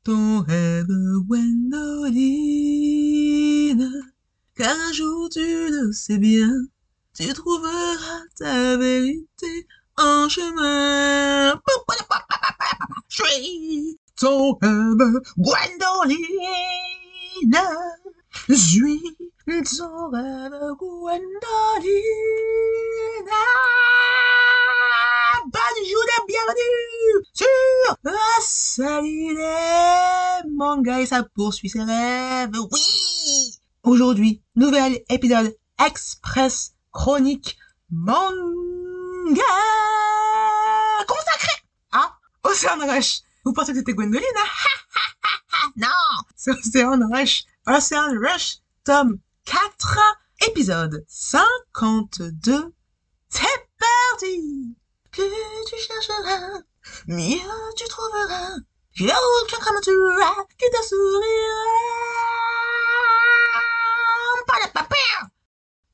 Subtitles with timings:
[0.05, 0.87] ton rêve,
[1.27, 2.31] Gwendoline.
[4.55, 6.53] Car un jour tu le sais bien,
[7.13, 9.67] tu trouveras ta vérité
[9.97, 11.61] en chemin.
[13.09, 16.17] Je suis ton rêve, Gwendoline.
[18.47, 19.03] Je suis
[19.47, 21.93] ton rêve, Gwendoline.
[25.77, 28.11] Et bienvenue sur la
[28.41, 32.51] série des mangas et ça poursuit ses rêves.
[32.55, 33.59] Oui!
[33.83, 37.57] Aujourd'hui, nouvel épisode express chronique
[37.89, 38.23] manga
[41.07, 41.53] consacré
[41.93, 43.21] à Ocean Rush.
[43.45, 44.25] Vous pensez que c'était Gwendoline?
[44.37, 45.69] Hein?
[45.77, 45.87] non!
[46.35, 47.45] C'est Ocean Rush.
[47.65, 49.99] Ocean Rush, tome 4,
[50.49, 52.73] épisode 52.
[53.29, 53.45] C'est
[53.79, 54.75] parti!
[55.09, 55.21] Que
[55.69, 56.59] tu chercheras,
[57.07, 57.37] mieux
[57.77, 58.57] tu trouveras.
[58.91, 61.63] J'ai tu qui te sourira.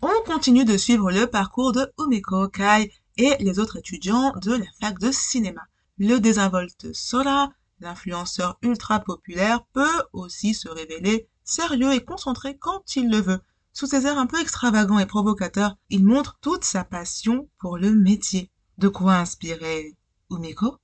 [0.01, 4.65] On continue de suivre le parcours de Umeko Kai et les autres étudiants de la
[4.81, 5.61] fac de cinéma.
[5.99, 13.09] Le désinvolte Sora, l'influenceur ultra populaire, peut aussi se révéler sérieux et concentré quand il
[13.09, 13.41] le veut.
[13.73, 17.91] Sous ses airs un peu extravagants et provocateurs, il montre toute sa passion pour le
[17.91, 18.51] métier.
[18.77, 19.95] De quoi inspirer
[20.29, 20.77] Umeko?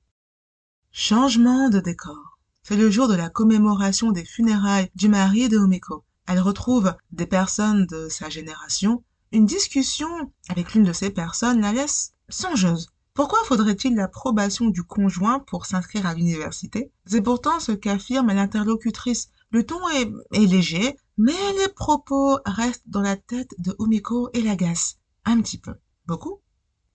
[0.92, 2.40] Changement de décor.
[2.64, 6.04] C'est le jour de la commémoration des funérailles du mari de Umeko.
[6.28, 9.04] Elle retrouve des personnes de sa génération.
[9.32, 12.90] Une discussion avec l'une de ces personnes la laisse songeuse.
[13.14, 16.92] Pourquoi faudrait-il l'approbation du conjoint pour s'inscrire à l'université?
[17.06, 19.30] C'est pourtant ce qu'affirme l'interlocutrice.
[19.52, 24.97] Le ton est, léger, mais les propos restent dans la tête de Umiko et l'agacent.
[25.25, 25.73] Un petit peu.
[26.06, 26.41] Beaucoup?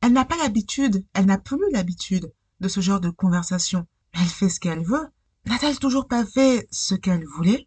[0.01, 3.87] Elle n'a pas l'habitude, elle n'a plus l'habitude de ce genre de conversation.
[4.13, 5.09] Elle fait ce qu'elle veut.
[5.47, 7.67] N'a-t-elle toujours pas fait ce qu'elle voulait?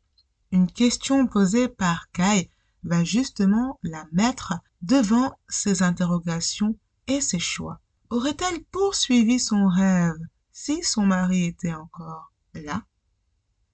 [0.52, 2.50] Une question posée par Kai
[2.84, 7.82] va justement la mettre devant ses interrogations et ses choix.
[8.10, 10.18] Aurait-elle poursuivi son rêve
[10.54, 12.84] si son mari était encore là?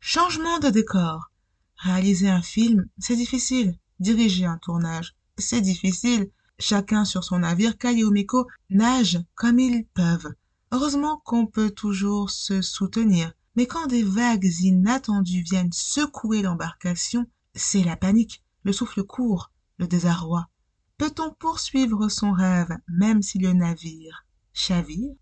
[0.05, 1.31] Changement de décor.
[1.77, 3.79] Réaliser un film, c'est difficile.
[4.01, 6.29] Diriger un tournage, c'est difficile.
[6.59, 10.33] Chacun sur son navire, Omeko nagent comme ils peuvent.
[10.73, 13.31] Heureusement qu'on peut toujours se soutenir.
[13.55, 17.25] Mais quand des vagues inattendues viennent secouer l'embarcation,
[17.55, 20.49] c'est la panique, le souffle court, le désarroi.
[20.97, 25.15] Peut-on poursuivre son rêve même si le navire chavire?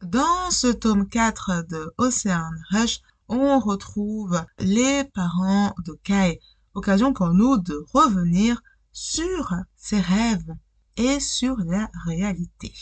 [0.00, 6.40] Dans ce tome 4 de Ocean Rush, on retrouve les parents de Kai.
[6.74, 10.54] Occasion pour nous de revenir sur ses rêves
[10.96, 12.72] et sur la réalité.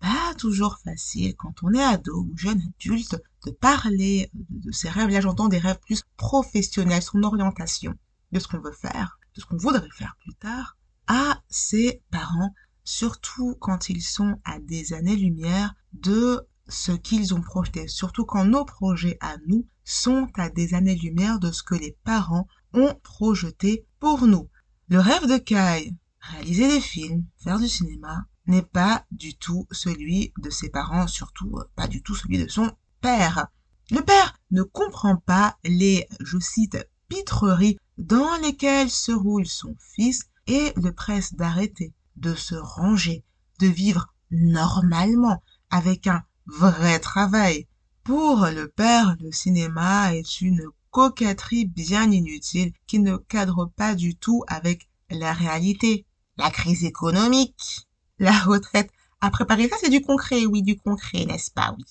[0.00, 5.10] Pas toujours facile quand on est ado ou jeune adulte de parler de ses rêves.
[5.10, 7.94] Là, j'entends des rêves plus professionnels, son orientation,
[8.32, 10.76] de ce qu'on veut faire, de ce qu'on voudrait faire plus tard,
[11.06, 12.54] à ses parents,
[12.84, 18.64] surtout quand ils sont à des années-lumière de ce qu'ils ont projeté, surtout quand nos
[18.64, 24.26] projets à nous sont à des années-lumière de ce que les parents ont projeté pour
[24.26, 24.48] nous.
[24.88, 30.32] Le rêve de Kai, réaliser des films, faire du cinéma, n'est pas du tout celui
[30.38, 32.70] de ses parents, surtout pas du tout celui de son
[33.00, 33.48] père.
[33.90, 40.22] Le père ne comprend pas les, je cite, pitreries dans lesquelles se roule son fils
[40.46, 43.24] et le presse d'arrêter, de se ranger,
[43.58, 47.66] de vivre normalement, avec un vrai travail.
[48.04, 54.16] Pour le père, le cinéma est une coquetterie bien inutile qui ne cadre pas du
[54.16, 56.06] tout avec la réalité.
[56.36, 57.86] La crise économique,
[58.18, 58.90] la retraite
[59.20, 61.84] à préparer, ça c'est du concret, oui, du concret, n'est-ce pas, oui.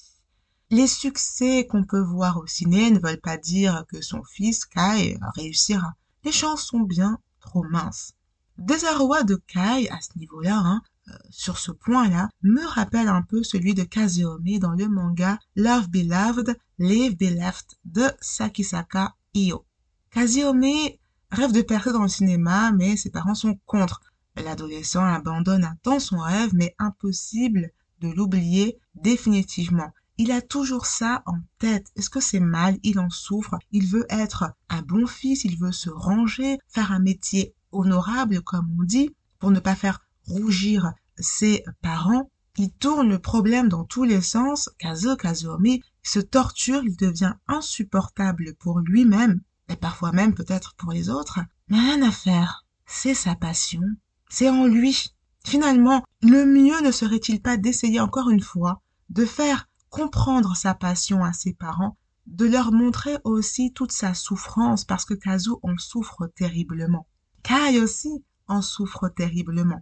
[0.71, 5.17] Les succès qu'on peut voir au ciné ne veulent pas dire que son fils, Kai,
[5.35, 5.93] réussira.
[6.23, 8.13] Les chances sont bien trop minces.
[8.57, 10.81] Désarroi de Kai, à ce niveau-là, hein,
[11.29, 16.57] sur ce point-là, me rappelle un peu celui de Kazeome dans le manga Love Beloved,
[16.77, 19.65] Live Beloved de Sakisaka Io.
[20.11, 20.89] Kazeome
[21.31, 24.01] rêve de percer dans le cinéma, mais ses parents sont contre.
[24.35, 27.71] L'adolescent abandonne un temps son rêve, mais impossible
[28.01, 29.91] de l'oublier définitivement.
[30.17, 31.87] Il a toujours ça en tête.
[31.95, 32.77] Est-ce que c'est mal?
[32.83, 33.57] Il en souffre.
[33.71, 38.69] Il veut être un bon fils, il veut se ranger, faire un métier honorable, comme
[38.79, 42.29] on dit, pour ne pas faire rougir ses parents.
[42.57, 44.69] Il tourne le problème dans tous les sens.
[44.79, 51.09] Kazo Kazuomi se torture, il devient insupportable pour lui-même, et parfois même peut-être pour les
[51.09, 51.39] autres.
[51.69, 52.65] Mais rien à faire.
[52.85, 53.81] C'est sa passion.
[54.29, 55.13] C'est en lui.
[55.45, 61.23] Finalement, le mieux ne serait-il pas d'essayer encore une fois de faire comprendre sa passion
[61.23, 61.97] à ses parents,
[62.27, 67.07] de leur montrer aussi toute sa souffrance parce que Kazu en souffre terriblement.
[67.43, 69.81] Kai aussi en souffre terriblement.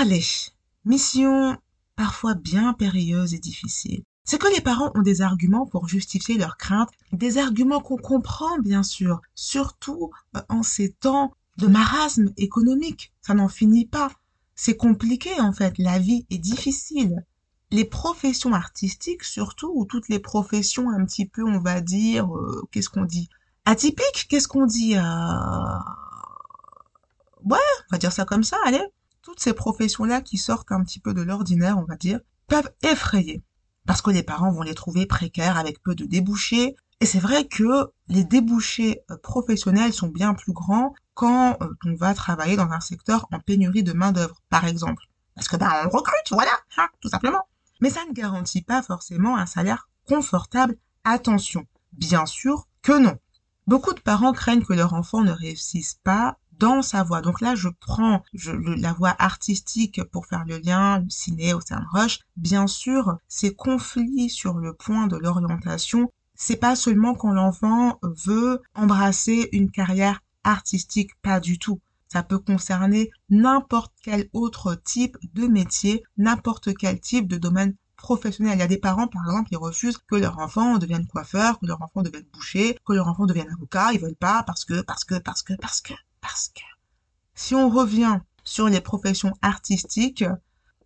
[0.00, 0.24] Parler.
[0.86, 1.58] Mission
[1.94, 4.02] parfois bien périlleuse et difficile.
[4.24, 8.58] C'est que les parents ont des arguments pour justifier leurs craintes, des arguments qu'on comprend
[8.60, 13.12] bien sûr, surtout euh, en ces temps de marasme économique.
[13.20, 14.10] Ça n'en finit pas.
[14.54, 17.26] C'est compliqué en fait, la vie est difficile.
[17.70, 22.66] Les professions artistiques surtout, ou toutes les professions un petit peu, on va dire, euh,
[22.70, 23.28] qu'est-ce qu'on dit?
[23.66, 25.78] Atypiques Qu'est-ce qu'on dit euh...
[27.44, 28.80] Ouais, on va dire ça comme ça, allez.
[29.22, 33.42] Toutes ces professions-là qui sortent un petit peu de l'ordinaire, on va dire, peuvent effrayer.
[33.86, 36.74] Parce que les parents vont les trouver précaires avec peu de débouchés.
[37.00, 41.94] Et c'est vrai que les débouchés euh, professionnels sont bien plus grands quand euh, on
[41.94, 45.04] va travailler dans un secteur en pénurie de main-d'œuvre, par exemple.
[45.34, 47.42] Parce que ben, on recrute, voilà, hein, tout simplement.
[47.80, 50.76] Mais ça ne garantit pas forcément un salaire confortable.
[51.04, 53.18] Attention, bien sûr que non.
[53.66, 57.22] Beaucoup de parents craignent que leur enfant ne réussisse pas dans sa voie.
[57.22, 61.82] Donc là, je prends la voie artistique pour faire le lien, le ciné au sein
[61.92, 62.20] Rush.
[62.36, 68.60] Bien sûr, ces conflits sur le point de l'orientation, c'est pas seulement quand l'enfant veut
[68.74, 71.80] embrasser une carrière artistique, pas du tout.
[72.12, 78.56] Ça peut concerner n'importe quel autre type de métier, n'importe quel type de domaine professionnel.
[78.56, 81.66] Il y a des parents, par exemple, qui refusent que leur enfant devienne coiffeur, que
[81.66, 83.92] leur enfant devienne boucher, que leur enfant devienne avocat.
[83.92, 85.94] Ils veulent pas parce que, parce que, parce que, parce que.
[86.20, 86.62] Parce que
[87.34, 90.24] si on revient sur les professions artistiques,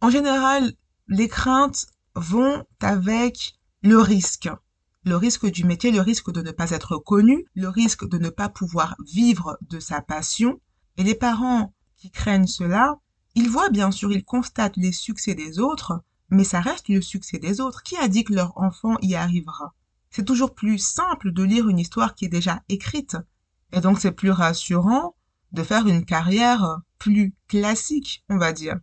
[0.00, 0.72] en général,
[1.08, 4.48] les craintes vont avec le risque.
[5.04, 8.30] Le risque du métier, le risque de ne pas être connu, le risque de ne
[8.30, 10.60] pas pouvoir vivre de sa passion.
[10.96, 12.98] Et les parents qui craignent cela,
[13.34, 17.38] ils voient bien sûr, ils constatent les succès des autres, mais ça reste le succès
[17.38, 17.82] des autres.
[17.82, 19.74] Qui a dit que leur enfant y arrivera?
[20.10, 23.16] C'est toujours plus simple de lire une histoire qui est déjà écrite.
[23.72, 25.16] Et donc c'est plus rassurant
[25.54, 28.76] de faire une carrière plus classique, on va dire.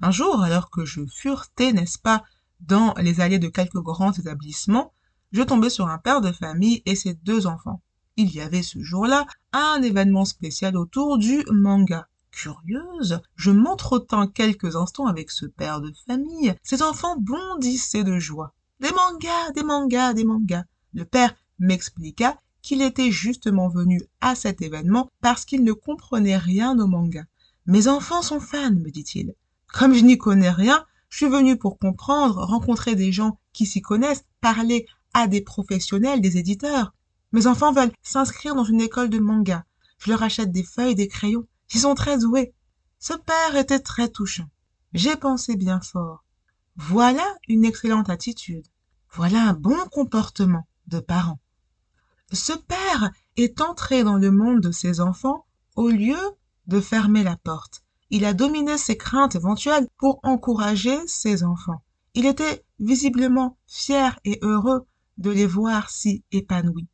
[0.00, 2.24] Un jour, alors que je furetais, n'est-ce pas,
[2.60, 4.94] dans les allées de quelques grands établissements,
[5.32, 7.82] je tombais sur un père de famille et ses deux enfants.
[8.16, 12.08] Il y avait ce jour-là un événement spécial autour du manga.
[12.30, 16.54] Curieuse, je m'entretins quelques instants avec ce père de famille.
[16.62, 18.54] Ses enfants bondissaient de joie.
[18.80, 20.64] Des mangas, des mangas, des mangas.
[20.94, 26.78] Le père m'expliqua qu'il était justement venu à cet événement parce qu'il ne comprenait rien
[26.78, 27.24] au manga.
[27.66, 29.34] Mes enfants sont fans, me dit-il.
[29.72, 33.80] Comme je n'y connais rien, je suis venu pour comprendre, rencontrer des gens qui s'y
[33.80, 36.94] connaissent, parler à des professionnels, des éditeurs.
[37.32, 39.64] Mes enfants veulent s'inscrire dans une école de manga.
[39.98, 41.46] Je leur achète des feuilles, des crayons.
[41.74, 42.54] Ils sont très doués.
[42.98, 44.48] Ce père était très touchant.
[44.92, 46.24] J'ai pensé bien fort.
[46.76, 48.66] Voilà une excellente attitude.
[49.12, 51.40] Voilà un bon comportement de parents.
[52.32, 56.18] Ce père est entré dans le monde de ses enfants au lieu
[56.68, 57.82] de fermer la porte.
[58.10, 61.82] Il a dominé ses craintes éventuelles pour encourager ses enfants.
[62.14, 64.86] Il était visiblement fier et heureux
[65.18, 66.88] de les voir si épanouis.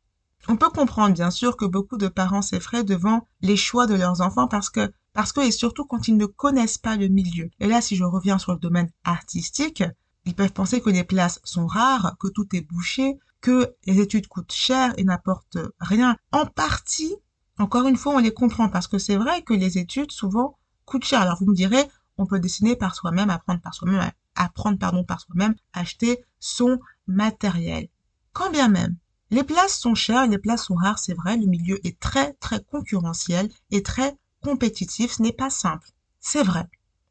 [0.47, 4.21] On peut comprendre bien sûr que beaucoup de parents s'effraient devant les choix de leurs
[4.21, 7.49] enfants parce que parce que et surtout quand ils ne connaissent pas le milieu.
[7.59, 9.83] Et là si je reviens sur le domaine artistique,
[10.25, 14.27] ils peuvent penser que les places sont rares, que tout est bouché, que les études
[14.27, 16.17] coûtent cher et n'apportent rien.
[16.31, 17.15] En partie,
[17.57, 21.05] encore une fois, on les comprend parce que c'est vrai que les études souvent coûtent
[21.05, 21.21] cher.
[21.21, 25.21] Alors vous me direz, on peut dessiner par soi-même, apprendre par soi-même, apprendre pardon par
[25.21, 27.89] soi-même, acheter son matériel.
[28.33, 28.95] Quand bien même,
[29.29, 32.63] les places sont chères, les places sont rares, c'est vrai, le milieu est très très
[32.63, 35.89] concurrentiel et très compétitif, ce n'est pas simple.
[36.19, 36.67] C'est vrai,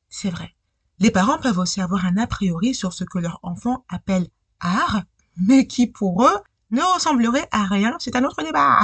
[0.08, 0.54] c'est vrai.
[0.98, 4.28] Les parents peuvent aussi avoir un a priori sur ce que leur enfant appelle
[4.60, 5.02] art,
[5.36, 6.36] mais qui pour eux
[6.70, 8.80] ne ressemblerait à rien, c'est un autre débat.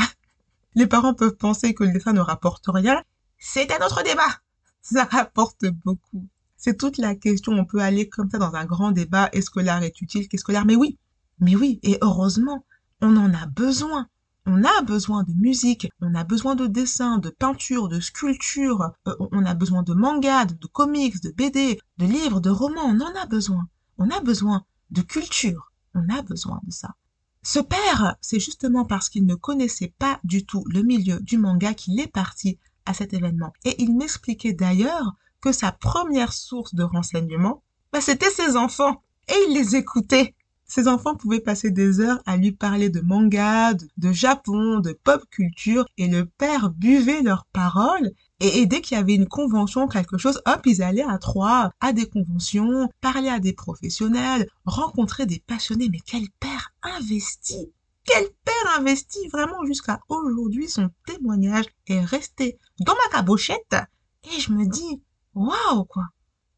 [0.74, 3.02] Les parents peuvent penser que le dessin ne rapporte rien,
[3.38, 4.40] c'est un autre débat.
[4.80, 6.26] Ça rapporte beaucoup.
[6.56, 9.60] C'est toute la question, on peut aller comme ça dans un grand débat, est-ce que
[9.60, 10.64] l'art est utile, qu'est-ce que l'art?
[10.64, 10.98] Mais oui,
[11.40, 12.64] mais oui, et heureusement,
[13.00, 14.08] on en a besoin.
[14.46, 19.14] On a besoin de musique, on a besoin de dessin, de peinture, de sculpture, euh,
[19.30, 23.14] on a besoin de manga, de comics, de BD, de livres, de romans, on en
[23.14, 23.68] a besoin.
[23.98, 25.71] On a besoin de culture.
[25.94, 26.94] On a besoin de ça.
[27.42, 31.74] Ce père, c'est justement parce qu'il ne connaissait pas du tout le milieu du manga
[31.74, 33.52] qu'il est parti à cet événement.
[33.64, 39.02] Et il m'expliquait d'ailleurs que sa première source de renseignement, bah, c'était ses enfants.
[39.28, 40.34] Et il les écoutait.
[40.64, 44.92] Ses enfants pouvaient passer des heures à lui parler de manga, de, de Japon, de
[44.92, 48.12] pop culture, et le père buvait leurs paroles
[48.44, 51.92] Et, dès qu'il y avait une convention, quelque chose, hop, ils allaient à trois, à
[51.92, 55.88] des conventions, parler à des professionnels, rencontrer des passionnés.
[55.88, 57.72] Mais quel père investi
[58.04, 63.76] Quel père investi Vraiment, jusqu'à aujourd'hui, son témoignage est resté dans ma cabochette.
[64.24, 65.00] Et je me dis,
[65.34, 66.08] waouh, quoi.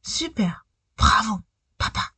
[0.03, 0.65] Super.
[0.97, 1.41] Bravo,
[1.77, 2.13] papa.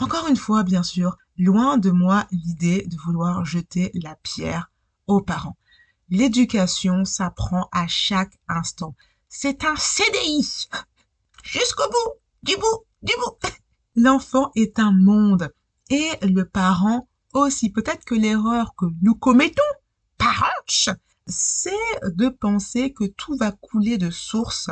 [0.00, 4.72] Encore une fois, bien sûr, loin de moi l'idée de vouloir jeter la pierre
[5.06, 5.56] aux parents.
[6.10, 8.96] L'éducation s'apprend à chaque instant.
[9.28, 10.68] C'est un CDI.
[11.44, 12.12] Jusqu'au bout,
[12.42, 13.38] du bout, du bout.
[13.94, 15.52] L'enfant est un monde
[15.88, 17.70] et le parent aussi.
[17.70, 19.62] Peut-être que l'erreur que nous commettons,
[20.18, 20.46] parents,
[21.26, 21.70] c'est
[22.02, 24.70] de penser que tout va couler de source.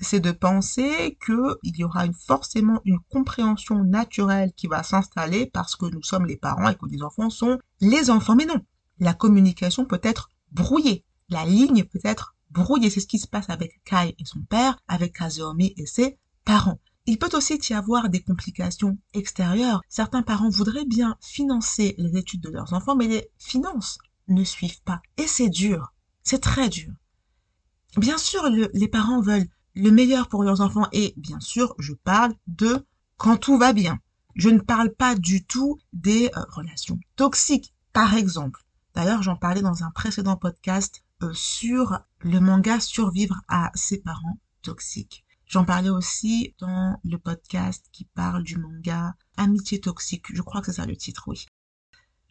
[0.00, 5.86] C'est de penser qu'il y aura forcément une compréhension naturelle qui va s'installer parce que
[5.86, 8.34] nous sommes les parents et que les enfants sont les enfants.
[8.34, 8.60] Mais non,
[8.98, 11.04] la communication peut être brouillé.
[11.28, 12.90] La ligne peut être brouillée.
[12.90, 16.80] C'est ce qui se passe avec Kai et son père, avec Kazuomi et ses parents.
[17.06, 19.80] Il peut aussi y avoir des complications extérieures.
[19.88, 24.82] Certains parents voudraient bien financer les études de leurs enfants, mais les finances ne suivent
[24.82, 25.00] pas.
[25.16, 25.92] Et c'est dur.
[26.22, 26.92] C'est très dur.
[27.96, 32.34] Bien sûr, les parents veulent le meilleur pour leurs enfants et bien sûr, je parle
[32.46, 32.84] de
[33.16, 33.98] quand tout va bien.
[34.36, 37.74] Je ne parle pas du tout des euh, relations toxiques.
[37.92, 43.70] Par exemple, D'ailleurs, j'en parlais dans un précédent podcast euh, sur le manga Survivre à
[43.74, 45.24] ses parents toxiques.
[45.46, 50.26] J'en parlais aussi dans le podcast qui parle du manga Amitié toxique.
[50.32, 51.46] Je crois que c'est ça le titre, oui.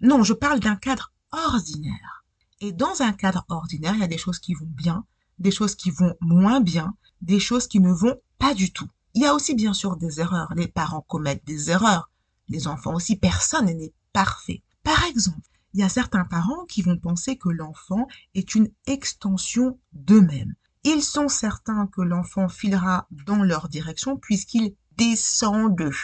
[0.01, 2.23] Non, je parle d'un cadre ordinaire.
[2.61, 5.05] Et dans un cadre ordinaire, il y a des choses qui vont bien,
[5.37, 8.87] des choses qui vont moins bien, des choses qui ne vont pas du tout.
[9.13, 10.53] Il y a aussi bien sûr des erreurs.
[10.55, 12.09] Les parents commettent des erreurs.
[12.47, 13.15] Les enfants aussi.
[13.15, 14.63] Personne n'est parfait.
[14.83, 15.41] Par exemple,
[15.73, 20.55] il y a certains parents qui vont penser que l'enfant est une extension d'eux-mêmes.
[20.83, 25.95] Ils sont certains que l'enfant filera dans leur direction puisqu'il descend d'eux.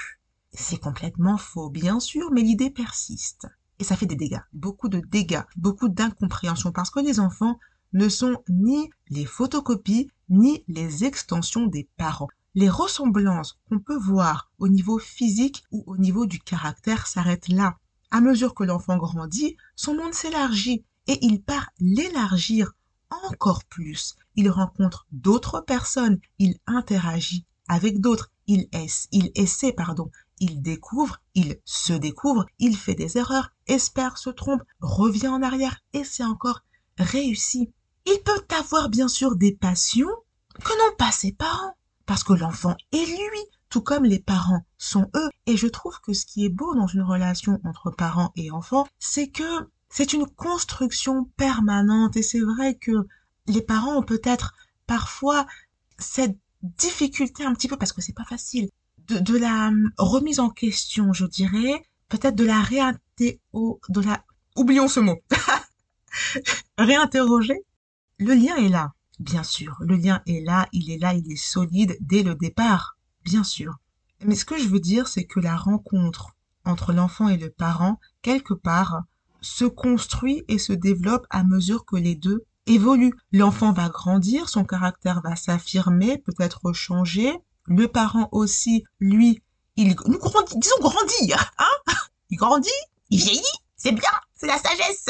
[0.52, 3.48] C'est complètement faux, bien sûr, mais l'idée persiste.
[3.80, 7.60] Et ça fait des dégâts, beaucoup de dégâts, beaucoup d'incompréhension, parce que les enfants
[7.94, 12.30] ne sont ni les photocopies, ni les extensions des parents.
[12.54, 17.78] Les ressemblances qu'on peut voir au niveau physique ou au niveau du caractère s'arrêtent là.
[18.16, 22.72] À mesure que l'enfant grandit, son monde s'élargit et il part l'élargir
[23.10, 24.16] encore plus.
[24.38, 28.70] Il rencontre d'autres personnes, il interagit avec d'autres, il,
[29.12, 34.64] il essaie, pardon, il découvre, il se découvre, il fait des erreurs, espère, se trompe,
[34.80, 36.62] revient en arrière, c'est encore
[36.98, 37.74] réussi.
[38.06, 40.08] Il peut avoir bien sûr des passions
[40.64, 43.46] que n'ont pas ses parents, parce que l'enfant est lui,
[43.76, 45.30] tout comme les parents sont eux.
[45.48, 48.88] Et je trouve que ce qui est beau dans une relation entre parents et enfants,
[49.00, 52.16] c'est que c'est une construction permanente.
[52.16, 53.06] Et c'est vrai que
[53.48, 54.54] les parents ont peut-être
[54.88, 55.46] parfois
[56.00, 58.70] cette difficulté un petit peu, parce que c'est pas facile,
[59.10, 63.82] de, la hum, remise en question, je dirais, peut-être de la réinterro...
[63.90, 64.24] de la...
[64.56, 65.22] Oublions ce mot.
[66.78, 67.60] Réinterroger.
[68.20, 69.76] Le lien est là, bien sûr.
[69.82, 72.95] Le lien est là, il est là, il est solide dès le départ
[73.26, 73.74] bien sûr.
[74.24, 78.00] Mais ce que je veux dire, c'est que la rencontre entre l'enfant et le parent,
[78.22, 79.04] quelque part,
[79.42, 83.14] se construit et se développe à mesure que les deux évoluent.
[83.32, 87.32] L'enfant va grandir, son caractère va s'affirmer, peut-être changer.
[87.66, 89.44] Le parent aussi, lui,
[89.76, 91.94] il grandit, disons grandir, hein
[92.30, 92.70] Il grandit,
[93.10, 93.42] il vieillit,
[93.76, 95.10] c'est bien, c'est la sagesse.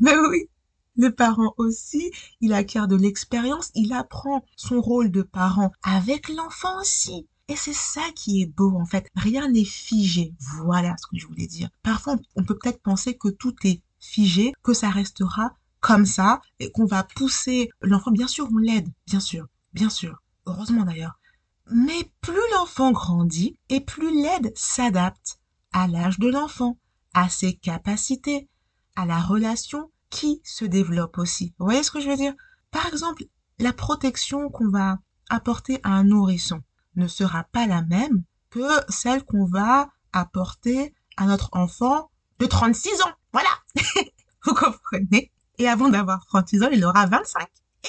[0.00, 0.48] Mais oui,
[0.96, 6.80] le parent aussi, il acquiert de l'expérience, il apprend son rôle de parent avec l'enfant
[6.80, 7.26] aussi.
[7.48, 9.08] Et c'est ça qui est beau en fait.
[9.14, 10.34] Rien n'est figé.
[10.64, 11.68] Voilà ce que je voulais dire.
[11.82, 16.72] Parfois, on peut peut-être penser que tout est figé, que ça restera comme ça, et
[16.72, 18.10] qu'on va pousser l'enfant.
[18.10, 20.20] Bien sûr, on l'aide, bien sûr, bien sûr.
[20.46, 21.18] Heureusement d'ailleurs.
[21.70, 25.38] Mais plus l'enfant grandit et plus l'aide s'adapte
[25.72, 26.78] à l'âge de l'enfant,
[27.14, 28.48] à ses capacités,
[28.96, 31.54] à la relation qui se développe aussi.
[31.58, 32.34] Vous voyez ce que je veux dire?
[32.70, 33.24] Par exemple,
[33.58, 34.98] la protection qu'on va
[35.28, 36.62] apporter à un nourrisson
[36.96, 43.02] ne sera pas la même que celle qu'on va apporter à notre enfant de 36
[43.02, 43.12] ans.
[43.32, 43.50] Voilà.
[44.44, 45.32] Vous comprenez?
[45.58, 47.46] Et avant d'avoir 36 ans, il aura 25
[47.84, 47.88] et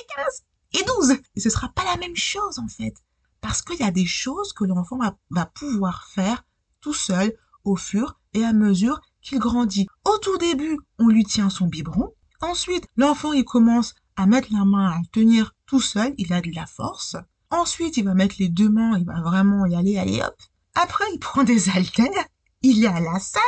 [0.73, 1.17] 15 et 12.
[1.35, 2.93] Et ce sera pas la même chose, en fait.
[3.41, 6.43] Parce qu'il y a des choses que l'enfant va, va pouvoir faire
[6.81, 7.33] tout seul
[7.63, 9.87] au fur et à mesure qu'il grandit.
[10.05, 12.13] Au tout début, on lui tient son biberon.
[12.41, 16.13] Ensuite, l'enfant, il commence à mettre la main à tenir tout seul.
[16.17, 17.17] Il a de la force.
[17.49, 20.35] Ensuite, il va mettre les deux mains, il va vraiment y aller, allez hop.
[20.75, 22.25] Après, il prend des haltères,
[22.61, 23.41] il est à la salle,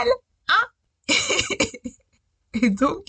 [0.48, 1.14] hein
[2.54, 3.06] Et donc,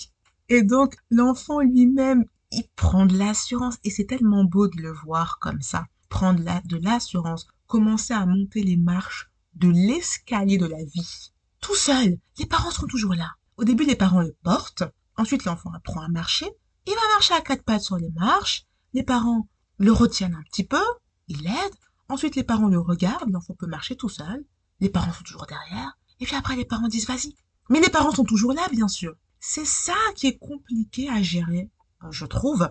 [0.48, 5.38] et donc, l'enfant lui-même il prend de l'assurance et c'est tellement beau de le voir
[5.40, 5.86] comme ça.
[6.08, 11.32] Prendre de l'assurance, commencer à monter les marches de l'escalier de la vie.
[11.60, 13.30] Tout seul, les parents seront toujours là.
[13.56, 14.82] Au début, les parents le portent,
[15.16, 16.46] ensuite l'enfant apprend à marcher,
[16.86, 19.46] il va marcher à quatre pattes sur les marches, les parents
[19.80, 20.84] le retiennent un petit peu,
[21.26, 21.74] ils l'aident,
[22.08, 24.44] ensuite les parents le regardent, l'enfant peut marcher tout seul,
[24.78, 27.34] les parents sont toujours derrière, et puis après les parents disent vas-y.
[27.70, 29.14] Mais les parents sont toujours là, bien sûr.
[29.40, 31.70] C'est ça qui est compliqué à gérer,
[32.04, 32.70] euh, je trouve,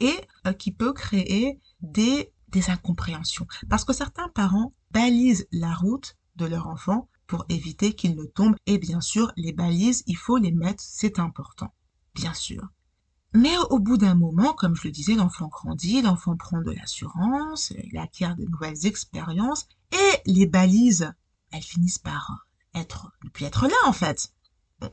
[0.00, 3.46] et euh, qui peut créer des, des incompréhensions.
[3.70, 8.56] Parce que certains parents balisent la route de leur enfant pour éviter qu'il ne tombe.
[8.66, 11.72] Et bien sûr, les balises, il faut les mettre, c'est important.
[12.14, 12.66] Bien sûr.
[13.34, 17.72] Mais au bout d'un moment, comme je le disais, l'enfant grandit, l'enfant prend de l'assurance,
[17.84, 21.12] il acquiert de nouvelles expériences, et les balises,
[21.50, 24.32] elles finissent par être, ne plus être là, en fait.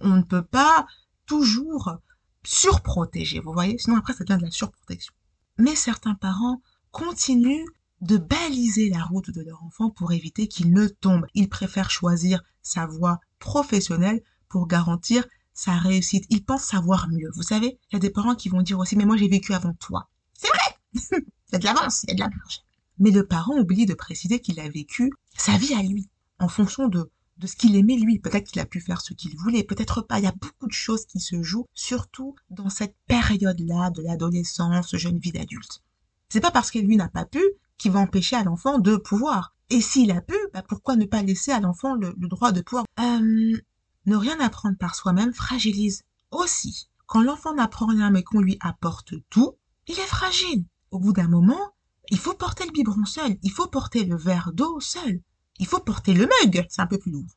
[0.02, 0.86] On ne peut pas
[1.26, 1.98] toujours
[2.44, 5.14] surprotéger, vous voyez, sinon après ça devient de la surprotection.
[5.58, 6.62] Mais certains parents
[6.92, 7.66] continuent
[8.02, 11.26] de baliser la route de leur enfant pour éviter qu'il ne tombe.
[11.34, 15.26] Ils préfèrent choisir sa voie professionnelle pour garantir
[15.56, 16.26] sa réussite.
[16.30, 17.32] Ils pensent savoir mieux.
[17.36, 19.54] Vous savez, il y a des parents qui vont dire aussi, mais moi j'ai vécu
[19.54, 20.08] avant toi.
[20.34, 22.62] C'est vrai Il y a de l'avance, il y a de la marge.
[23.00, 26.08] Mais le parent oublie de préciser qu'il a vécu sa vie à lui,
[26.40, 28.20] en fonction de de ce qu'il aimait lui.
[28.20, 30.20] Peut-être qu'il a pu faire ce qu'il voulait, peut-être pas.
[30.20, 34.96] Il y a beaucoup de choses qui se jouent, surtout dans cette période-là de l'adolescence,
[34.96, 35.82] jeune vie d'adulte.
[36.30, 37.42] C'est pas parce que lui n'a pas pu
[37.78, 39.54] qu'il va empêcher à l'enfant de pouvoir.
[39.70, 42.86] Et s'il a pu, bah pourquoi ne pas laisser à l'enfant le, droit de pouvoir?
[43.00, 43.60] Euh,
[44.06, 46.90] Ne rien apprendre par soi-même fragilise aussi.
[47.06, 49.58] Quand l'enfant n'apprend rien mais qu'on lui apporte tout,
[49.88, 50.66] il est fragile.
[50.92, 51.74] Au bout d'un moment,
[52.10, 55.22] il faut porter le biberon seul, il faut porter le verre d'eau seul
[55.60, 57.28] il faut porter le mug, c'est un peu plus lourd.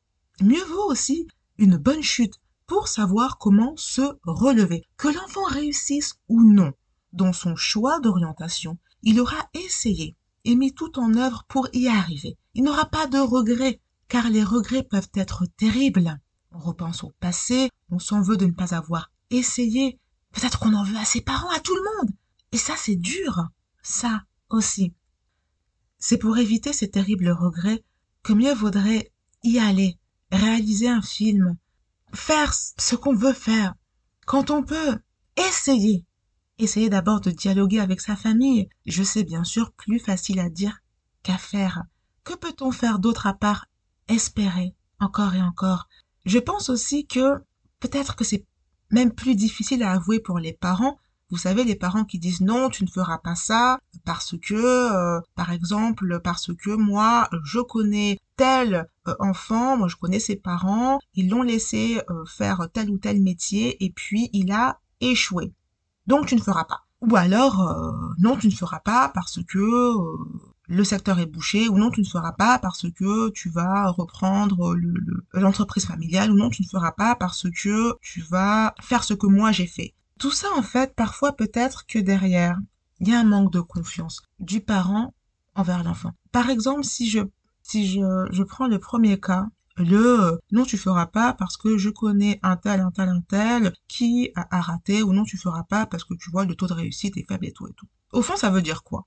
[0.40, 4.84] Mieux vaut aussi une bonne chute pour savoir comment se relever.
[4.96, 6.72] Que l'enfant réussisse ou non
[7.12, 12.36] dans son choix d'orientation, il aura essayé et mis tout en œuvre pour y arriver.
[12.54, 16.18] Il n'aura pas de regrets, car les regrets peuvent être terribles.
[16.52, 19.98] On repense au passé, on s'en veut de ne pas avoir essayé.
[20.32, 22.10] Peut-être qu'on en veut à ses parents, à tout le monde.
[22.52, 23.48] Et ça, c'est dur.
[23.82, 24.94] Ça aussi.
[25.98, 27.84] C'est pour éviter ces terribles regrets
[28.22, 29.98] que mieux vaudrait y aller,
[30.30, 31.56] réaliser un film,
[32.14, 33.74] faire ce qu'on veut faire,
[34.26, 34.98] quand on peut,
[35.36, 36.04] essayer.
[36.58, 38.68] Essayer d'abord de dialoguer avec sa famille.
[38.86, 40.78] Je sais bien sûr plus facile à dire
[41.22, 41.82] qu'à faire.
[42.24, 43.66] Que peut-on faire d'autre à part
[44.08, 45.88] espérer encore et encore?
[46.28, 47.38] Je pense aussi que
[47.80, 48.44] peut-être que c'est
[48.90, 50.98] même plus difficile à avouer pour les parents
[51.30, 55.20] vous savez, les parents qui disent non, tu ne feras pas ça parce que, euh,
[55.34, 60.98] par exemple, parce que moi, je connais tel euh, enfant, moi je connais ses parents,
[61.14, 65.52] ils l'ont laissé euh, faire tel ou tel métier et puis il a échoué.
[66.06, 66.84] Donc tu ne feras pas.
[67.02, 69.92] Ou alors, non, tu ne feras pas parce que
[70.68, 74.76] le secteur est bouché, ou non, tu ne feras pas parce que tu vas reprendre
[75.32, 79.26] l'entreprise familiale, ou non, tu ne feras pas parce que tu vas faire ce que
[79.26, 79.94] moi j'ai fait.
[80.18, 82.58] Tout ça, en fait, parfois peut-être que derrière,
[83.00, 85.14] il y a un manque de confiance du parent
[85.54, 86.12] envers l'enfant.
[86.32, 87.20] Par exemple, si je,
[87.62, 89.46] si je, je prends le premier cas,
[89.78, 93.72] le non tu feras pas parce que je connais un tel, un tel, un tel
[93.86, 96.72] qui a, raté ou non tu feras pas parce que tu vois le taux de
[96.72, 97.86] réussite est faible et tout et tout.
[98.12, 99.06] Au fond, ça veut dire quoi?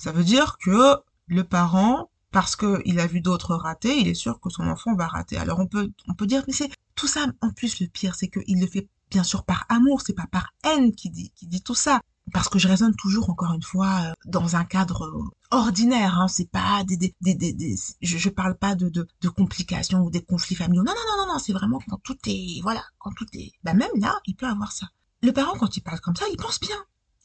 [0.00, 4.40] Ça veut dire que le parent, parce qu'il a vu d'autres rater, il est sûr
[4.40, 5.36] que son enfant va rater.
[5.36, 7.26] Alors on peut, on peut dire, mais c'est tout ça.
[7.42, 10.54] En plus, le pire, c'est qu'il le fait bien sûr par amour, c'est pas par
[10.64, 12.00] haine qui dit, qui dit tout ça.
[12.32, 16.28] Parce que je raisonne toujours, encore une fois, euh, dans un cadre euh, ordinaire, hein,
[16.28, 20.10] c'est pas des, des, des, des, je, je parle pas de, de, de complications ou
[20.10, 20.84] des conflits familiaux.
[20.84, 23.74] Non, non, non, non, non, c'est vraiment quand tout est, voilà, quand tout est, bah
[23.74, 24.86] même là, il peut avoir ça.
[25.22, 26.76] Le parent, quand il parle comme ça, il pense bien.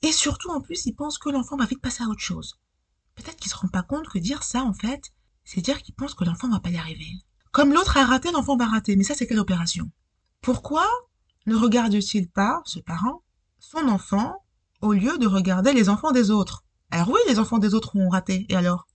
[0.02, 2.58] Et surtout, en plus, il pense que l'enfant va vite passer à autre chose.
[3.16, 5.12] Peut-être qu'il se rend pas compte que dire ça, en fait,
[5.44, 7.12] c'est dire qu'il pense que l'enfant va pas y arriver.
[7.52, 8.96] Comme l'autre a raté, l'enfant va rater.
[8.96, 9.90] Mais ça, c'est quelle opération?
[10.42, 10.86] Pourquoi
[11.46, 13.24] ne regarde-t-il pas, ce parent,
[13.60, 14.44] son enfant,
[14.82, 16.66] au lieu de regarder les enfants des autres?
[16.92, 18.88] Alors oui, les enfants des autres ont raté, et alors?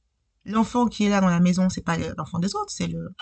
[0.44, 3.14] L'enfant qui est là dans la maison, c'est pas l'enfant des autres, c'est le...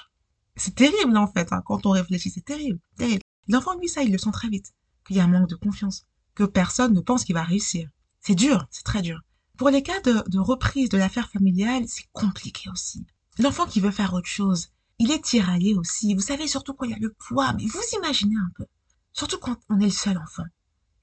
[0.56, 1.62] C'est terrible, en fait, hein.
[1.64, 3.22] quand on réfléchit, c'est terrible, terrible.
[3.48, 4.74] L'enfant, lui, ça, il le sent très vite,
[5.06, 7.88] qu'il y a un manque de confiance, que personne ne pense qu'il va réussir.
[8.20, 9.20] C'est dur, c'est très dur.
[9.58, 13.04] Pour les cas de, reprise de l'affaire familiale, c'est compliqué aussi.
[13.40, 14.68] L'enfant qui veut faire autre chose,
[15.00, 16.14] il est tiraillé aussi.
[16.14, 18.66] Vous savez surtout quand il y a le poids, mais vous imaginez un peu.
[19.12, 20.44] Surtout quand on est le seul enfant.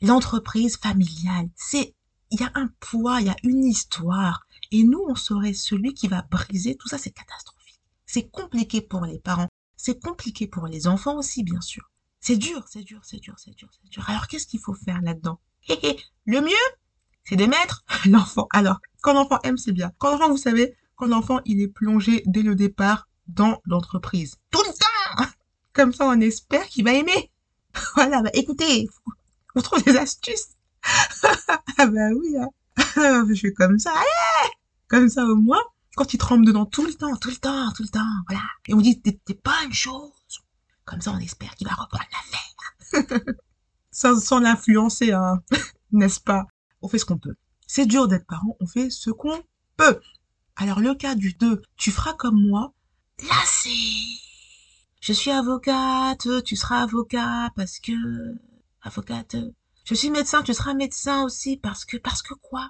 [0.02, 1.96] L'entreprise familiale, c'est,
[2.32, 4.48] il y a un poids, il y a une histoire.
[4.72, 7.82] Et nous, on serait celui qui va briser tout ça, c'est catastrophique.
[8.06, 9.50] C'est compliqué pour les parents.
[9.76, 11.92] C'est compliqué pour les enfants aussi, bien sûr.
[12.22, 14.10] C'est dur, c'est dur, c'est dur, c'est dur, c'est dur.
[14.10, 15.42] Alors, qu'est-ce qu'il faut faire là-dedans?
[16.26, 16.85] le mieux,
[17.26, 18.48] c'est de mettre l'enfant.
[18.52, 19.92] Alors, quand l'enfant aime, c'est bien.
[19.98, 24.36] Quand l'enfant, vous savez, quand l'enfant, il est plongé dès le départ dans l'entreprise.
[24.52, 25.32] Tout le temps!
[25.74, 27.32] Comme ça, on espère qu'il va aimer.
[27.96, 28.88] Voilà, bah écoutez,
[29.54, 30.56] on trouve des astuces.
[31.78, 33.26] ah bah oui, hein.
[33.28, 34.52] je fais comme ça, allez
[34.88, 35.62] Comme ça au moins,
[35.98, 38.44] quand il tremble dedans tout le temps, tout le temps, tout le temps, voilà.
[38.70, 40.12] Et on dit des, pas une chose.
[40.86, 43.34] Comme ça, on espère qu'il va reprendre l'affaire.
[43.92, 45.42] sans sans l'influencer, hein.
[45.92, 46.46] n'est-ce pas?
[46.86, 47.34] On fait ce qu'on peut.
[47.66, 49.42] C'est dur d'être parent, on fait ce qu'on
[49.76, 50.00] peut.
[50.56, 52.76] Alors le cas du 2, tu feras comme moi.
[53.24, 53.72] Là, c'est...
[55.02, 57.92] Je suis avocate, tu seras avocat parce que...
[58.84, 59.36] Avocate,
[59.84, 62.70] je suis médecin, tu seras médecin aussi parce que parce que quoi?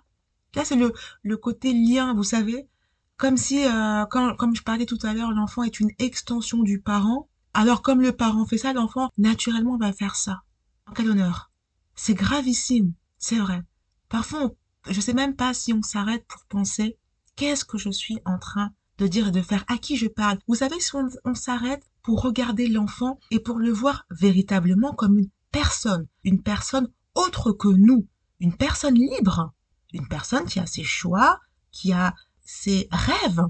[0.55, 2.69] Là, c'est le le côté lien, vous savez,
[3.17, 7.27] comme si euh, comme je parlais tout à l'heure, l'enfant est une extension du parent.
[7.53, 10.43] Alors comme le parent fait ça, l'enfant naturellement va faire ça.
[10.87, 11.51] En quel honneur?
[11.95, 13.61] C'est gravissime, c'est vrai.
[14.09, 14.51] Parfois,
[14.89, 16.97] je sais même pas si on s'arrête pour penser
[17.35, 20.39] qu'est-ce que je suis en train de dire et de faire, à qui je parle?
[20.47, 25.17] Vous savez, si on, on s'arrête pour regarder l'enfant et pour le voir véritablement comme
[25.17, 28.07] une personne, une personne autre que nous,
[28.39, 29.53] une personne libre,
[29.93, 31.39] une personne qui a ses choix,
[31.71, 32.13] qui a
[32.43, 33.45] ses rêves.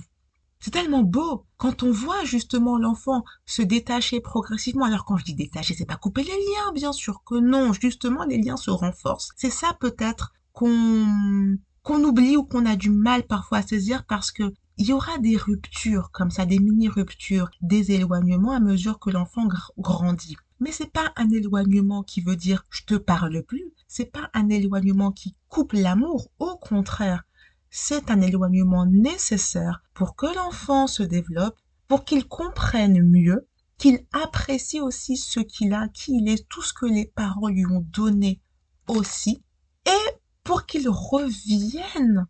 [0.60, 4.86] C'est tellement beau quand on voit justement l'enfant se détacher progressivement.
[4.86, 7.74] Alors quand je dis détacher, c'est pas couper les liens, bien sûr que non.
[7.74, 9.32] Justement, les liens se renforcent.
[9.36, 14.32] C'est ça peut-être qu'on qu'on oublie ou qu'on a du mal parfois à saisir parce
[14.32, 19.00] que il y aura des ruptures comme ça, des mini ruptures, des éloignements à mesure
[19.00, 20.36] que l'enfant grandit.
[20.60, 23.72] Mais c'est pas un éloignement qui veut dire je te parle plus.
[23.88, 26.32] C'est pas un éloignement qui coupe l'amour.
[26.40, 27.24] Au contraire,
[27.70, 34.82] c'est un éloignement nécessaire pour que l'enfant se développe, pour qu'il comprenne mieux, qu'il apprécie
[34.82, 38.42] aussi ce qu'il a, qui il est, tout ce que les parents lui ont donné
[38.88, 39.44] aussi,
[39.86, 40.16] et
[40.46, 42.26] pour qu'il revienne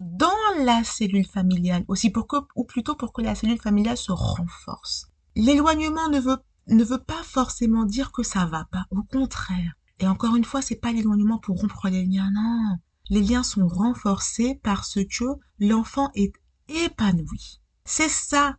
[0.00, 4.10] dans la cellule familiale aussi, pour que, ou plutôt pour que la cellule familiale se
[4.10, 5.08] renforce.
[5.36, 6.38] L'éloignement ne veut
[6.70, 8.84] ne veut pas forcément dire que ça va pas.
[8.90, 9.72] Au contraire.
[10.00, 12.76] Et encore une fois, c'est pas l'éloignement pour rompre les liens, non.
[13.10, 15.24] Les liens sont renforcés parce que
[15.58, 16.34] l'enfant est
[16.68, 17.60] épanoui.
[17.84, 18.56] C'est ça.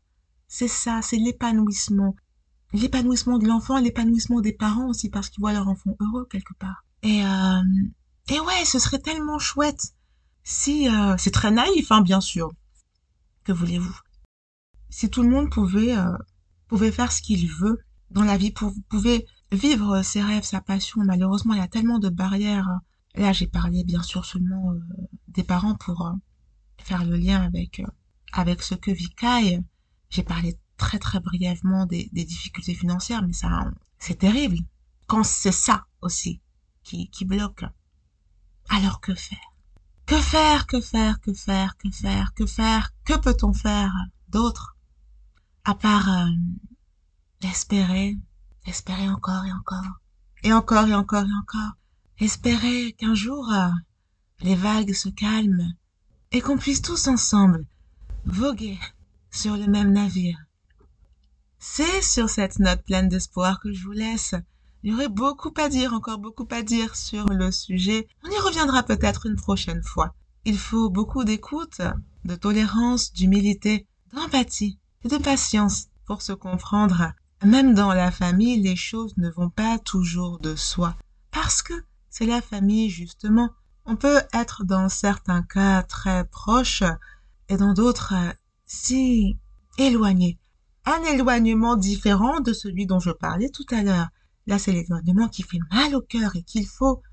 [0.48, 1.02] C'est ça.
[1.02, 2.16] C'est l'épanouissement.
[2.74, 6.84] L'épanouissement de l'enfant, l'épanouissement des parents aussi parce qu'ils voient leur enfant heureux quelque part.
[7.04, 7.62] Et, euh,
[8.66, 9.94] ce serait tellement chouette
[10.44, 12.52] si, euh, c'est très naïf, hein, bien sûr.
[13.44, 13.96] Que voulez-vous?
[14.90, 16.18] Si tout le monde pouvait, euh,
[16.68, 17.78] pouvait faire ce qu'il veut,
[18.10, 21.02] dans la vie, pour, pouvez vivre ses rêves, sa passion.
[21.04, 22.80] Malheureusement, il y a tellement de barrières.
[23.16, 24.80] Là, j'ai parlé bien sûr seulement euh,
[25.28, 26.12] des parents pour
[26.80, 27.84] faire le lien avec
[28.32, 29.60] avec ce que vit Kai.
[30.10, 34.58] J'ai parlé très très brièvement des, des difficultés financières, mais ça, c'est terrible.
[35.08, 36.42] Quand c'est ça aussi
[36.84, 37.66] qui, qui bloque.
[38.70, 39.38] Alors que faire?
[40.06, 42.92] Que faire Que faire Que faire Que faire Que faire?
[43.06, 43.94] Que peut-on faire
[44.30, 44.78] d'autre?
[45.66, 46.10] À part
[47.42, 48.18] Espérer,
[48.66, 50.02] espérer encore et encore,
[50.44, 51.72] et encore et encore et encore.
[52.20, 53.70] Espérer qu'un jour euh,
[54.42, 55.74] les vagues se calment
[56.32, 57.66] et qu'on puisse tous ensemble
[58.26, 58.78] voguer
[59.32, 60.38] sur le même navire.
[61.60, 64.36] C'est sur cette note pleine d'espoir que je vous laisse.
[64.84, 68.08] Il y aurait beaucoup à dire, encore beaucoup à dire sur le sujet.
[68.24, 70.16] On y reviendra peut-être une prochaine fois.
[70.46, 71.82] Il faut beaucoup d'écoute,
[72.26, 77.14] de tolérance, d'humilité, d'empathie et de patience pour se comprendre
[77.46, 80.96] même dans la famille, les choses ne vont pas toujours de soi.
[81.32, 81.74] Parce que
[82.10, 83.50] c'est la famille, justement.
[83.86, 86.84] On peut être dans certains cas très proches
[87.48, 88.14] et dans d'autres
[88.66, 89.38] si
[89.78, 90.38] éloignés.
[90.86, 94.10] Un éloignement différent de celui dont je parlais tout à l'heure.
[94.50, 97.04] Là, c'est l'éloignement qui fait mal au cœur et qu'il faut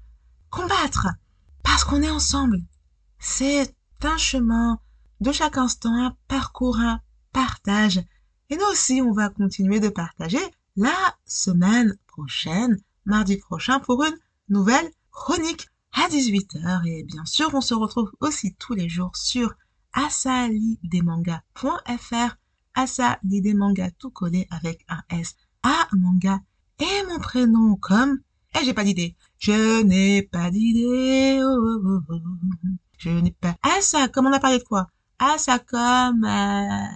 [0.51, 1.09] combattre
[1.63, 2.63] parce qu'on est ensemble.
[3.19, 4.81] C'est un chemin
[5.21, 7.01] de chaque instant, un parcours, un
[7.33, 8.01] partage
[8.49, 10.41] et nous aussi, on va continuer de partager
[10.77, 10.97] la
[11.27, 14.17] semaine prochaine, mardi prochain, pour une
[14.49, 16.87] nouvelle chronique à 18h.
[16.87, 19.53] Et bien sûr, on se retrouve aussi tous les jours sur
[19.93, 22.37] asalidemanga.fr,
[22.75, 26.41] asalidemanga tout collé avec un S, à manga
[26.81, 28.19] et mon prénom comme,
[28.55, 32.21] eh, j'ai pas d'idée, je n'ai pas d'idée, oh, oh, oh,
[32.99, 34.89] je n'ai pas, ah ça, comme on a parlé de quoi?
[35.19, 36.87] Ah ça comme, euh,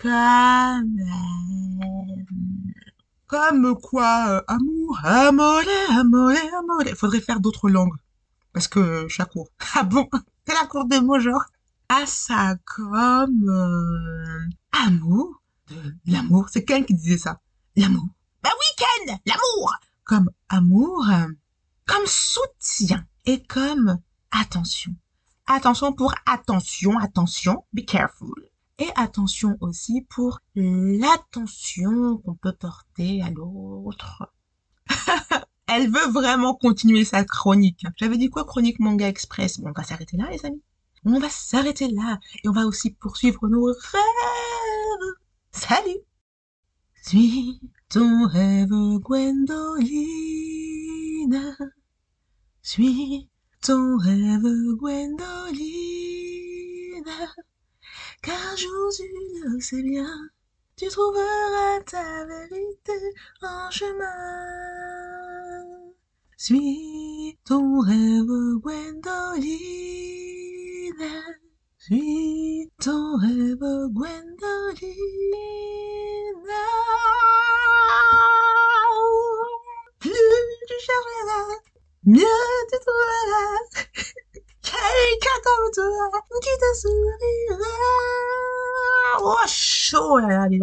[0.00, 1.02] comme,
[3.26, 6.94] comme quoi, euh, amour, amore, amore, amore.
[6.96, 7.96] Faudrait faire d'autres langues.
[8.52, 9.48] Parce que à court.
[9.74, 10.08] Ah bon?
[10.46, 11.44] C'est la cour des mots, genre.
[11.88, 14.48] Ah, ça, comme, euh,
[14.86, 15.42] amour.
[16.06, 16.48] L'amour.
[16.50, 17.40] C'est Ken qui disait ça.
[17.76, 18.06] L'amour.
[18.42, 19.18] Bah oui, Ken!
[19.26, 19.74] L'amour!
[20.04, 21.06] Comme amour.
[21.86, 23.98] comme soutien et comme
[24.30, 24.94] attention.
[25.46, 28.34] Attention pour attention, attention, be careful.
[28.78, 34.32] Et attention aussi pour l'attention qu'on peut porter à l'autre.
[35.66, 37.84] Elle veut vraiment continuer sa chronique.
[37.96, 39.58] J'avais dit quoi, chronique manga express?
[39.58, 40.62] Bon, on va s'arrêter là, les amis.
[41.04, 44.67] On va s'arrêter là et on va aussi poursuivre nos rêves.
[45.58, 45.98] Salut
[47.02, 48.70] Suis ton rêve,
[49.02, 49.96] Gwendoline?
[52.62, 53.28] Suis
[53.60, 55.18] ton rêve, Gwendoline?
[58.22, 60.30] Car jour une, c'est bien,
[60.76, 62.92] tu trouveras ta vérité
[63.42, 64.04] en chemin.
[66.36, 69.58] Suis ton rêve, Gwendoline?
[71.90, 74.28] Suis ton rêve, Gwendoline.
[79.98, 80.10] Plus
[80.68, 81.54] tu chercheras,
[82.04, 82.26] mieux
[82.70, 83.56] tu trouveras.
[84.60, 86.10] Quelqu'un comme toi
[86.42, 87.72] qui te sourira.
[89.20, 90.60] Oh, chaud là là, dis.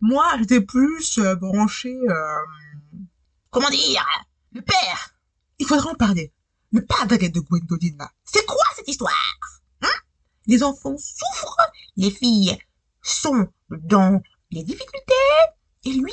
[0.00, 2.38] Moi, j'étais plus euh, branché, euh,
[3.50, 4.06] comment dire,
[4.52, 5.10] le père.
[5.58, 6.32] Il faudrait en parler.
[6.72, 8.10] Le padre de Gwendoline, là.
[8.24, 9.55] C'est quoi cette histoire hein
[10.46, 11.56] Les enfants souffrent,
[11.96, 12.56] les filles
[13.02, 15.14] sont dans les difficultés,
[15.84, 16.12] et lui,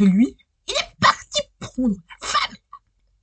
[0.00, 2.56] lui, il est parti prendre la femme.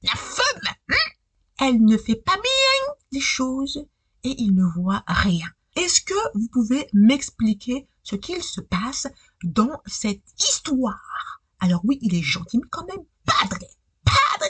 [0.04, 1.12] La femme, hein
[1.60, 3.86] Elle ne fait pas bien les choses
[4.23, 5.47] et il ne voit rien.
[5.75, 9.08] Est-ce que vous pouvez m'expliquer ce qu'il se passe
[9.43, 11.41] dans cette histoire?
[11.60, 13.65] Alors oui, il est gentil, mais quand même, padre,
[14.06, 14.45] padre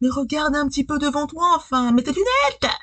[0.00, 2.74] Mais regarde un petit peu devant toi, enfin, mets tes lunettes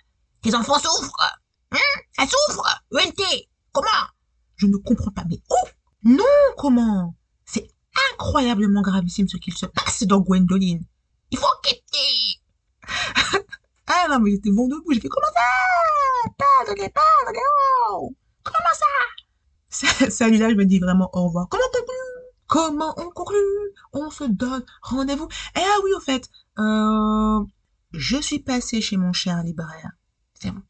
[0.41, 1.42] Tes enfants souffrent
[1.73, 2.01] Hein?
[2.17, 3.23] Ça souffre UNT
[3.71, 4.07] Comment?
[4.55, 5.67] Je ne comprends pas, mais oh
[6.03, 6.23] Non,
[6.57, 7.15] comment?
[7.45, 7.67] C'est
[8.11, 10.85] incroyablement gravissime ce qu'il se passe dans Gwendoline.
[11.31, 12.39] Il faut quitter.
[13.85, 15.41] Ah non, mais j'étais vent debout, j'ai fait comment ça?
[16.37, 16.89] Padre,
[17.91, 20.09] oh Comment ça?
[20.09, 21.49] Celui-là, je me dis vraiment au revoir.
[21.49, 23.39] Comment on Comment on conclut?
[23.93, 25.27] On se donne rendez-vous.
[25.55, 27.43] Et ah oui, au fait, euh,
[27.91, 29.91] je suis passée chez mon cher libraire.
[30.39, 30.61] C'est bon.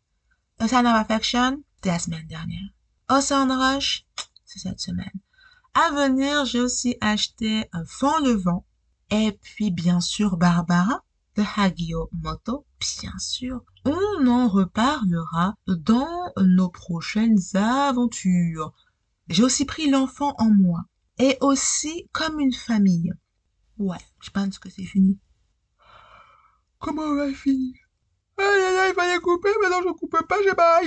[0.63, 2.69] Ocean of Affection, c'est la semaine dernière.
[3.09, 4.05] Ocean Rush,
[4.45, 5.11] c'est cette semaine.
[5.73, 8.65] À venir, j'ai aussi acheté un Vent le vent.
[9.09, 11.03] Et puis, bien sûr, Barbara
[11.35, 12.65] de Hagio Moto,
[13.01, 13.61] bien sûr.
[13.83, 18.71] On en reparlera dans nos prochaines aventures.
[19.27, 20.85] J'ai aussi pris l'enfant en moi.
[21.17, 23.11] Et aussi comme une famille.
[23.77, 25.19] Ouais, je pense que c'est fini.
[26.79, 27.82] Comment on va finir?
[28.37, 30.81] Aïe aïe aïe, fallait couper, mais non, je coupe pas, j'ai pas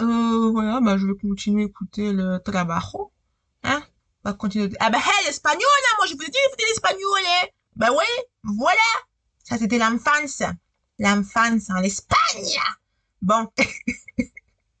[0.00, 3.12] Euh, voilà, bah, je vais continuer à écouter le trabajo.
[3.64, 3.82] Hein?
[4.24, 4.70] Va continuer.
[4.80, 7.46] Ah bah, hey, l'espagnol, hein, moi, je vous ai dit d'écouter l'espagnol, hein.
[7.76, 8.06] Bah oui,
[8.44, 8.80] voilà.
[9.44, 10.42] Ça, c'était l'enfance.
[10.98, 12.58] L'enfance en Espagne.
[13.22, 13.46] Bon.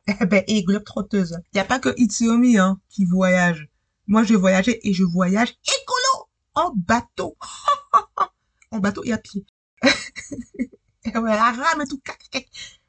[0.08, 1.38] eh ben, et globe-trotteuse.
[1.54, 3.68] Y a pas que Itsuomi, hein, qui voyage.
[4.06, 6.28] Moi, je voyageais et je voyage écolo.
[6.54, 7.36] En bateau.
[8.72, 9.44] en bateau et à pied.
[11.14, 12.00] rame et tout.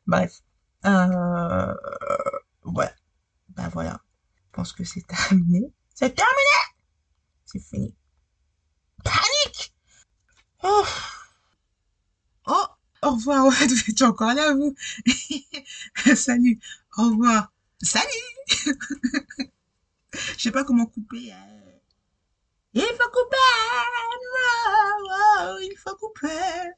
[0.08, 0.42] Bref.
[0.86, 1.74] Euh,
[2.66, 2.90] ouais.
[3.50, 4.02] Ben voilà.
[4.36, 5.72] Je pense que c'est terminé.
[5.94, 6.60] C'est terminé!
[7.46, 7.94] C'est fini.
[9.04, 9.74] Panique!
[10.64, 10.86] Oh!
[12.48, 12.66] Oh!
[13.02, 14.76] Au revoir, ouais, vous êtes encore là, vous?
[16.16, 16.60] Salut!
[16.98, 17.52] Au revoir!
[17.82, 18.06] Salut!
[20.14, 21.32] Je sais pas comment couper.
[21.32, 21.48] Hein.
[22.74, 23.38] Il faut couper!
[25.62, 26.74] Il faut couper!